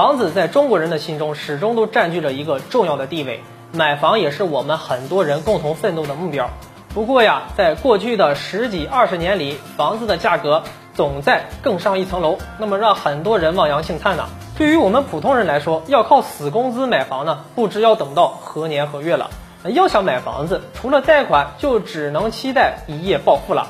[0.00, 6.48] 房子在中国人的心中始终都占据着一个重要的地位，买房也是我们很多人共同奋斗的目标。
[6.94, 10.62] 不过呀，在过去的十几二十年里，房子的价格
[10.94, 14.24] 总在更上一层楼，那么让很多人望洋兴叹呢。
[14.56, 19.28] 对于我们普通人来说，要靠死工资买房呢，不知要等到何年何月了。
[19.64, 23.66] 要想买房子，除了贷款，就只能期待一夜暴富了。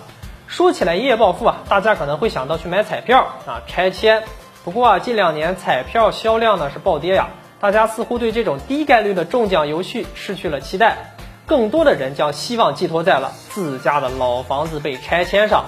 [0.47, 4.23] 说起来一夜暴富啊，大家可能会想到去买彩票啊，拆迁。
[4.63, 10.99] 不过啊，近两年彩票销量呢是暴跌呀，大家似乎对这种低概率的中奖游戏失去了期待，
[11.47, 15.65] 更多的人将希望寄托在了自家的老房子被拆迁上。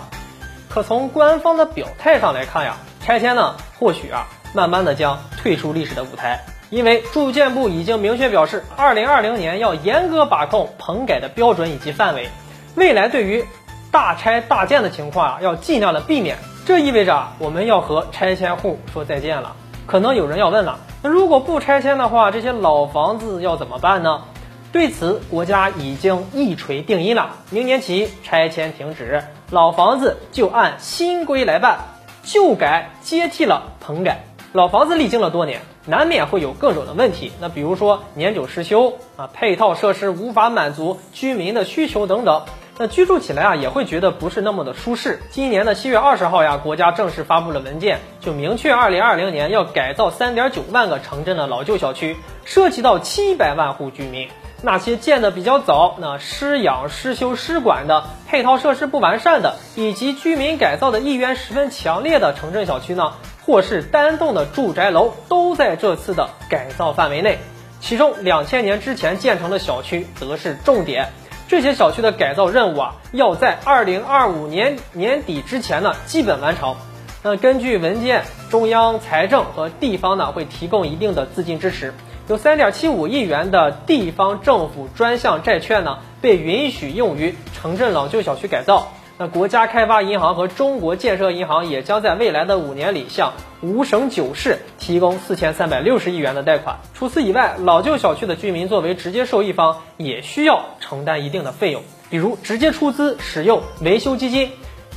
[0.68, 12.28] 可从官方的表态上来看呀，拆迁呢或许啊慢慢的将退出历史的舞台，因为住建部已经明确表示，二零二零年要严格把控棚改的标准以及范围，
[12.74, 13.42] 未来对于
[13.90, 16.36] 大拆大建的情况啊要尽量的避免。
[16.64, 19.56] 这意味着我们要和拆迁户说再见了。
[19.84, 24.22] 可能有人要问了，那如果不拆迁的话，这些老房子要怎么办呢？
[24.70, 31.80] 对此，国家已经一锤定音了，明年起拆迁停止，老房子就按新规来办，
[32.22, 34.24] 旧改接替了棚改。
[34.52, 42.42] 老房子历经了多年，难免会有各种的问题，那比如说年久失修啊，配套设施无法满足居民的需求等等。
[42.82, 45.20] 那居住起来啊，也会觉得不是那么的舒适。
[45.30, 54.28] 今年的七月二十号呀，国家正式发布了文件，就明确二零二零年要改造三点九万个城镇的老旧小区，涉及到七百万户居民。
[54.62, 63.12] 那些建的比较早、那失养、失修、失管的、配套设施不完善的，以及居民改造的意愿十分强烈的城镇小区呢，
[63.46, 67.38] 或是单栋的住宅楼，都在这次的改造范围内。
[67.80, 71.10] 其中，两千年之前建成的小区则是重点。
[71.52, 76.76] 这些小区的改造任务啊，要在二零二五年年底之前呢，基本完成。
[77.22, 81.92] 那根据文件，中央财政和地方呢会提供一定的资金支持，
[82.26, 88.88] 有三点七五亿元的地方政府专项债券呢被允许用于城镇老旧小区改造。
[89.22, 96.80] 那国家开发银行和中国建设银行也将在未来的五年里向五省九市提供四千三百六十亿元的贷款。
[96.92, 104.50] 除此以外，老旧小区的居民作为直接受益方，也需要承担一定的费用，比如直接出资使用维修基金、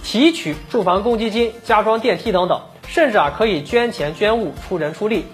[0.04, 5.28] 提取住房公积金、加装电梯等等，甚至啊可以捐钱捐物、出人出力。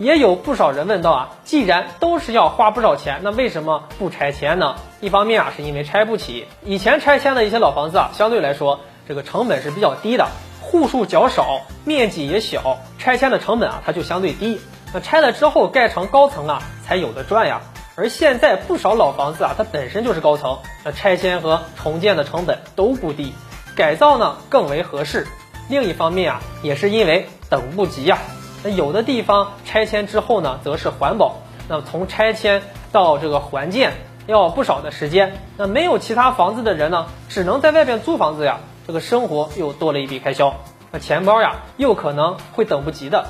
[0.00, 4.76] 也有不少人问到啊，既然都是要花不少钱，那为什么不拆迁呢？
[5.02, 6.46] 一方面啊，是因为拆不起。
[6.64, 10.26] 以前拆迁的一些老房子啊，相对来说这个成本是比较低的，
[10.62, 14.58] 户数较少，面积也小，拆迁的成本啊它就相对低。
[14.94, 17.60] 那拆了之后盖成高层啊，才有的赚呀。
[17.94, 23.34] 而现在不少老房子啊，它本身就是高层，那拆迁和重建的成本都不低，
[23.76, 25.26] 改造呢更为合适。
[25.68, 28.18] 另一方面啊，也是因为等不及呀。
[28.62, 31.36] 那有的地方拆迁之后呢，则是环保。
[31.68, 32.62] 那从拆迁
[32.92, 33.92] 到这个还建
[34.26, 35.32] 要不少的时间。
[35.56, 40.54] 那没有其他房子的人呢，只能在外边租房子呀，这个生活又多了一笔开销。
[40.90, 43.26] 那钱包呀，又可能会等不及的。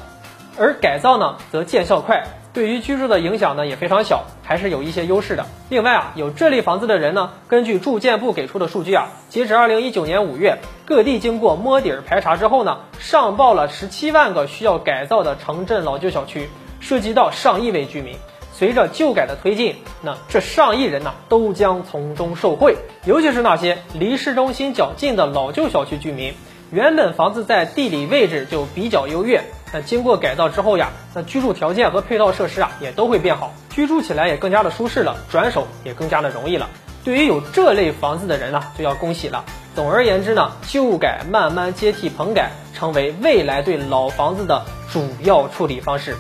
[0.61, 2.23] 而改造呢，则见效快。
[2.53, 5.47] 对于居住的影响呢也非常小，还是有一些优势的。
[5.71, 18.17] 另外啊，有这类房子的人呢，根据住建部给出的数据啊，截止二零一九年五月，各地经过摸底儿排查之后呢，上报了十七万个需要改造的城镇老旧小区，涉及到上亿位居民。
[18.53, 22.77] 随着旧改的推进，那这上亿人呢，都将从中受惠。
[23.07, 26.35] 尤其是那些离市中心较近的老旧小区居民，
[26.71, 29.43] 原本房子在地理位置就比较优越。
[29.73, 36.69] 那经过改造之后呀，那居住条件和配套设施啊也都会变好，居住起来也更加的舒适了，转手也更加的容易了。
[37.05, 39.45] 对于有这类房子的人呢，就要恭喜了。
[39.75, 46.17] 总而言之呢，旧改慢慢接替棚改，成为未来对老房子的主要处理方式。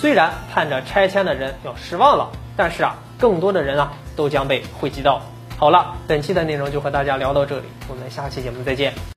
[0.00, 5.20] 虽然盼着拆迁的人要失望了，但是啊，更多的人啊都将被惠及到。
[5.56, 8.94] 好了，本期的内容就和大家聊到这里，我们下期节目再见。